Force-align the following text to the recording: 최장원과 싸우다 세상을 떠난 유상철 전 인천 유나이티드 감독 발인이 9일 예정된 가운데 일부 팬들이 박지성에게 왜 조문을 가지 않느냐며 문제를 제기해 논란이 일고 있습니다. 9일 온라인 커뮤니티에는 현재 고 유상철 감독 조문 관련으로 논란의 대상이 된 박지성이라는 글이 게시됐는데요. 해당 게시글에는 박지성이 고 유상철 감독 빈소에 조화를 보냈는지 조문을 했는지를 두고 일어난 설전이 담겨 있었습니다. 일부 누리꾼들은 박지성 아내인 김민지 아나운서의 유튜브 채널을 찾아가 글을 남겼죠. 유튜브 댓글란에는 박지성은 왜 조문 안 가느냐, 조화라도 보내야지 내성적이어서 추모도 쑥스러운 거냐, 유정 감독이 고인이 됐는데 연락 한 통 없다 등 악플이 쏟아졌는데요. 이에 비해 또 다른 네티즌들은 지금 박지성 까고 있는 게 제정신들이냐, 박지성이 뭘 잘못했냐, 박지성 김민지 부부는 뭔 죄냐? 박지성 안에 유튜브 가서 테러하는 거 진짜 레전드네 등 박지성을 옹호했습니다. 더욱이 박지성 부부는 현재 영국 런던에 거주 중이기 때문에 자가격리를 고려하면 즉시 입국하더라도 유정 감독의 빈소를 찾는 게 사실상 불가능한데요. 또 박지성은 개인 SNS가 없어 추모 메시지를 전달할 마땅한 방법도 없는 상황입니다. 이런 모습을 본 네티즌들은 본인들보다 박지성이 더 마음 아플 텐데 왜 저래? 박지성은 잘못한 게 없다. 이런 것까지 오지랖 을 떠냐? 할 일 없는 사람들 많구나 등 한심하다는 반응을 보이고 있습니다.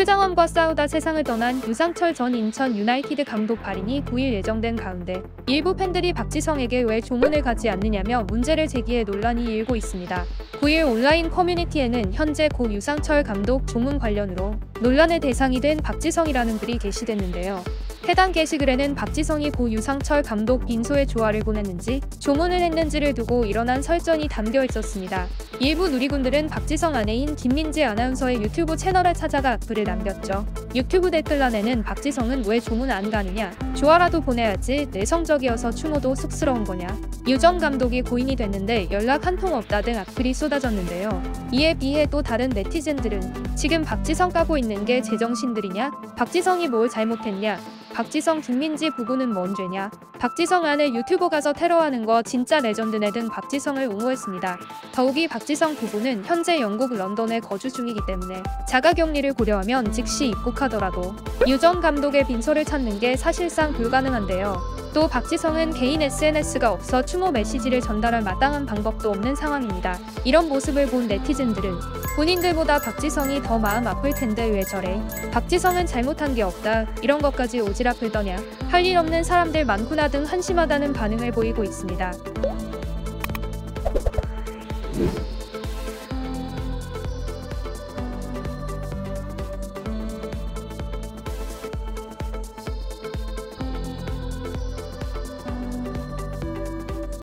최장원과 0.00 0.46
싸우다 0.46 0.86
세상을 0.86 1.22
떠난 1.24 1.60
유상철 1.68 2.14
전 2.14 2.34
인천 2.34 2.74
유나이티드 2.74 3.22
감독 3.24 3.60
발인이 3.60 4.04
9일 4.06 4.32
예정된 4.32 4.76
가운데 4.76 5.22
일부 5.46 5.76
팬들이 5.76 6.14
박지성에게 6.14 6.84
왜 6.84 7.02
조문을 7.02 7.42
가지 7.42 7.68
않느냐며 7.68 8.22
문제를 8.22 8.66
제기해 8.66 9.04
논란이 9.04 9.44
일고 9.44 9.76
있습니다. 9.76 10.24
9일 10.52 10.90
온라인 10.90 11.28
커뮤니티에는 11.28 12.14
현재 12.14 12.48
고 12.48 12.72
유상철 12.72 13.24
감독 13.24 13.66
조문 13.66 13.98
관련으로 13.98 14.54
논란의 14.80 15.20
대상이 15.20 15.60
된 15.60 15.76
박지성이라는 15.76 16.58
글이 16.60 16.78
게시됐는데요. 16.78 17.62
해당 18.08 18.32
게시글에는 18.32 18.94
박지성이 18.94 19.50
고 19.50 19.70
유상철 19.70 20.22
감독 20.22 20.64
빈소에 20.64 21.04
조화를 21.04 21.40
보냈는지 21.40 22.00
조문을 22.20 22.60
했는지를 22.60 23.12
두고 23.12 23.44
일어난 23.44 23.82
설전이 23.82 24.28
담겨 24.28 24.64
있었습니다. 24.64 25.26
일부 25.62 25.90
누리꾼들은 25.90 26.48
박지성 26.48 26.94
아내인 26.94 27.36
김민지 27.36 27.84
아나운서의 27.84 28.40
유튜브 28.40 28.78
채널을 28.78 29.12
찾아가 29.12 29.58
글을 29.58 29.84
남겼죠. 29.84 30.46
유튜브 30.74 31.10
댓글란에는 31.10 31.82
박지성은 31.82 32.46
왜 32.46 32.58
조문 32.58 32.90
안 32.90 33.10
가느냐, 33.10 33.52
조화라도 33.74 34.22
보내야지 34.22 34.88
내성적이어서 34.90 35.70
추모도 35.72 36.14
쑥스러운 36.14 36.64
거냐, 36.64 36.88
유정 37.28 37.58
감독이 37.58 38.00
고인이 38.00 38.36
됐는데 38.36 38.88
연락 38.90 39.26
한 39.26 39.36
통 39.36 39.54
없다 39.54 39.82
등 39.82 39.98
악플이 39.98 40.32
쏟아졌는데요. 40.32 41.22
이에 41.52 41.74
비해 41.74 42.06
또 42.06 42.22
다른 42.22 42.48
네티즌들은 42.48 43.54
지금 43.54 43.82
박지성 43.84 44.30
까고 44.30 44.56
있는 44.56 44.86
게 44.86 45.02
제정신들이냐, 45.02 45.90
박지성이 46.16 46.68
뭘 46.68 46.88
잘못했냐, 46.88 47.58
박지성 47.92 48.40
김민지 48.40 48.88
부부는 48.90 49.34
뭔 49.34 49.54
죄냐? 49.54 49.90
박지성 50.18 50.66
안에 50.66 50.92
유튜브 50.94 51.28
가서 51.30 51.52
테러하는 51.54 52.04
거 52.04 52.22
진짜 52.22 52.60
레전드네 52.60 53.10
등 53.12 53.28
박지성을 53.28 53.84
옹호했습니다. 53.86 54.58
더욱이 54.92 55.26
박지성 55.26 55.49
부부는 55.50 56.24
현재 56.24 56.60
영국 56.60 56.94
런던에 56.94 57.40
거주 57.40 57.72
중이기 57.72 57.98
때문에 58.06 58.40
자가격리를 58.68 59.32
고려하면 59.34 59.90
즉시 59.90 60.28
입국하더라도 60.28 61.16
유정 61.44 61.80
감독의 61.80 62.28
빈소를 62.28 62.64
찾는 62.64 63.00
게 63.00 63.16
사실상 63.16 63.72
불가능한데요. 63.72 64.60
또 64.94 65.08
박지성은 65.08 65.72
개인 65.72 66.02
SNS가 66.02 66.70
없어 66.70 67.02
추모 67.02 67.32
메시지를 67.32 67.80
전달할 67.80 68.22
마땅한 68.22 68.64
방법도 68.66 69.10
없는 69.10 69.34
상황입니다. 69.34 69.98
이런 70.24 70.48
모습을 70.48 70.86
본 70.86 71.08
네티즌들은 71.08 71.74
본인들보다 72.14 72.78
박지성이 72.78 73.42
더 73.42 73.58
마음 73.58 73.88
아플 73.88 74.14
텐데 74.14 74.46
왜 74.46 74.62
저래? 74.62 75.02
박지성은 75.32 75.86
잘못한 75.86 76.32
게 76.32 76.42
없다. 76.42 76.86
이런 77.02 77.20
것까지 77.20 77.58
오지랖 77.58 78.02
을 78.04 78.12
떠냐? 78.12 78.36
할 78.68 78.84
일 78.84 78.96
없는 78.98 79.24
사람들 79.24 79.64
많구나 79.64 80.06
등 80.08 80.24
한심하다는 80.24 80.92
반응을 80.92 81.32
보이고 81.32 81.64
있습니다. 81.64 82.12